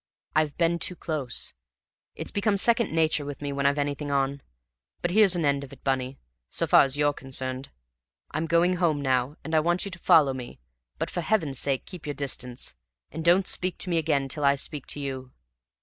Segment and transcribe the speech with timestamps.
[0.35, 1.53] "I've been too close.
[2.15, 4.41] It's become second nature with me when I've anything on.
[5.03, 6.17] But here's an end of it, Bunny,
[6.49, 7.69] so far as you're concerned.
[8.31, 10.59] I'm going home now, and I want you to follow me;
[10.97, 12.73] but for heaven's sake keep your distance,
[13.11, 15.33] and don't speak to me again till I speak to you.